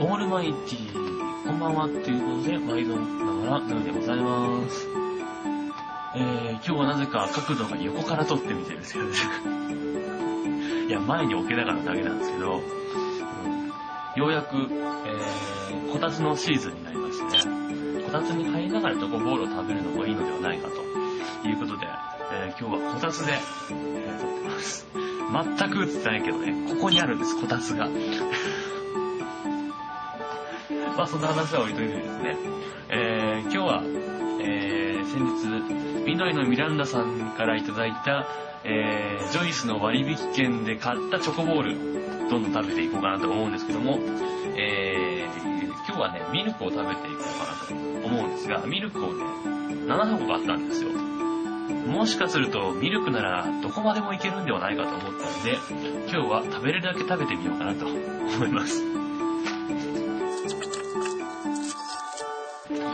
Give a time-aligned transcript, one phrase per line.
[0.00, 4.86] オールマイティー、こんばんはっていうことで、毎度ながら、ヌーでございます。
[6.14, 9.10] えー、今日はなぜか角度が横から撮ってみてるんですよね。
[10.86, 13.72] いや、前に置けなかっただけなんですけど、うん
[14.14, 21.88] ようやく、えー、こたつのシーズンになりましてね、こたつに入りながらチョコボールを食べるのもいいのではないかということで、
[22.32, 24.86] えー今日はこたつで、えー撮ってます。
[25.58, 27.88] 全く映ってないけどね、ここにあるんです、こたつが。
[30.98, 32.36] まあそんな話は置いといてですね、
[32.88, 33.82] えー今日は、
[34.42, 35.22] えー先
[36.02, 38.26] 日、緑のミランダさんからいただいた、
[38.64, 44.00] えージョイスの割引券で買ったチョコボール、どんどん食べていこうかなと思うんですけども、
[44.56, 49.24] えー今日はね、ミルクを食べていこうかなと思うんですが、ミルクをね、
[49.86, 50.90] 7箱買ったんですよ。
[51.86, 55.58] もしかするとミルクならどこまでもいけるんではないかと思ったので、
[56.10, 59.07] 今日は食べれるだけ食べてみようかなと思います。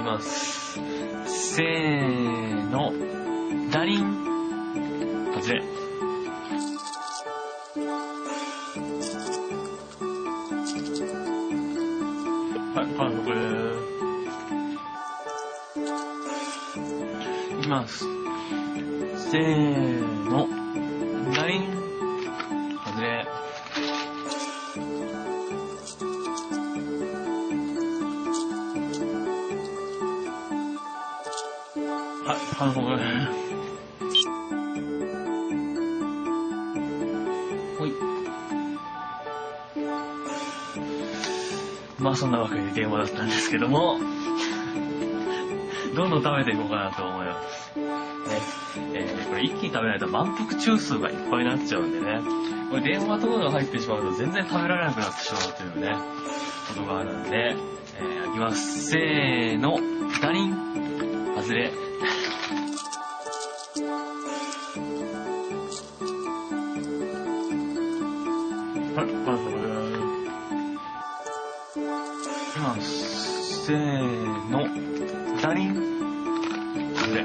[0.04, 0.78] ます。
[1.26, 2.92] せーの、
[3.70, 4.24] ダリン。
[5.34, 5.62] 外れ。
[12.74, 13.40] はい、完食で
[15.78, 17.58] す。
[17.58, 18.04] いきます。
[19.30, 20.46] せーの、
[21.34, 21.83] ダリン。
[32.56, 34.18] はい、完食です。
[37.78, 37.92] ほい。
[41.98, 43.98] まあそんなわけで電話だったんですけども、
[45.96, 47.78] どんどん食べていこうかなと思います。
[47.78, 47.84] ね。
[48.94, 52.20] えーこれ一気に食べないと満腹中数がいっぱいになっちゃうんでね。
[52.70, 55.96] これ電話とかが入ってしまうと全然食べられなくなってしまうというね、
[56.68, 57.56] ことがあるんで、
[57.98, 58.90] えー、いきます。
[58.90, 59.78] せーの、
[60.20, 60.54] ダリン。
[61.36, 61.72] 外れ。
[72.74, 73.66] いきます。
[73.66, 74.66] せーの、
[75.40, 75.74] ダリン。
[76.96, 77.24] 外れ。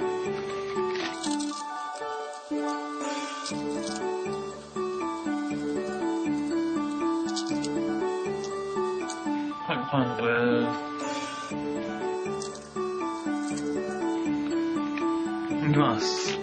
[9.65, 10.33] はい、完食で
[15.49, 15.65] す。
[15.67, 16.37] いきます。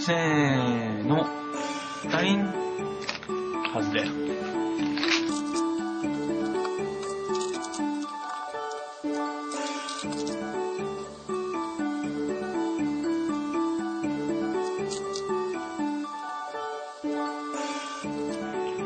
[0.00, 1.24] せーの、
[2.10, 2.52] ダリン。
[3.72, 4.61] 外れ。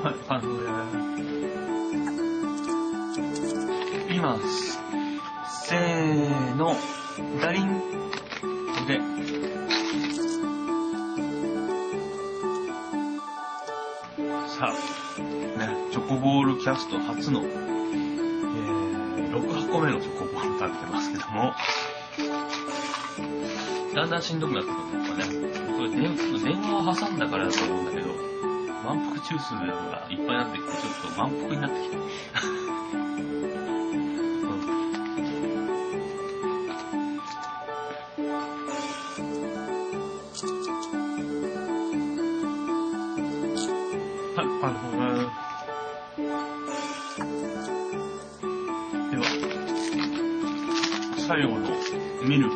[0.06, 0.66] はい、完食で
[4.06, 4.12] す。
[4.12, 4.78] いきます。
[5.66, 6.76] せーの、
[7.40, 7.80] ダリン。
[8.86, 9.00] で、
[14.46, 14.72] さあ、
[15.58, 21.52] ね、チョコボールキャスト初の、えー、6箱目のチョコボール食べてますけども、
[23.92, 25.50] だんだんしんどくなってくるんですよね。
[25.76, 28.35] これ電電話を挟んだからだと思うんだけど、
[28.86, 31.96] 満腹中枢がいっぱいになってきて、ちょっと満腹になってきた。
[44.36, 44.78] はい、あの、
[49.10, 49.22] では、
[51.26, 51.60] 最後の
[52.22, 52.54] ミルク。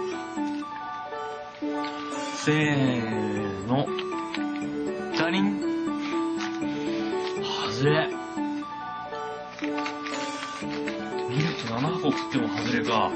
[2.36, 3.88] せーの、
[5.18, 5.69] ダリン。
[7.80, 8.06] 外れ。
[11.30, 13.10] ミルク7箱食っても外れか。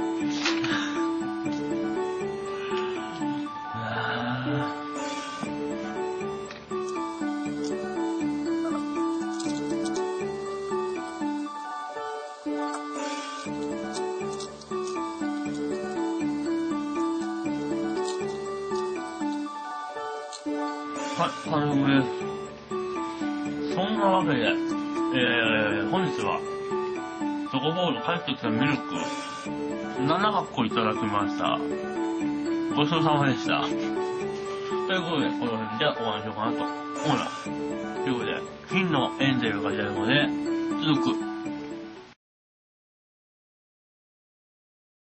[21.17, 22.44] はい、完食です。
[24.05, 26.39] なわけで、えー、本日は、
[27.51, 28.83] チョコボール帰ってきたミルク、
[30.03, 31.59] 7箱いただきました。
[32.77, 33.63] ごちそうさまでした。
[33.63, 37.45] ということで、この辺でお会いしようかなと思います。
[37.45, 40.29] ということで、金のエンゼルが出るので、
[40.85, 41.34] 続く。